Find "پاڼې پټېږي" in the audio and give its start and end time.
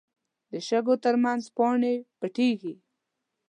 1.55-2.73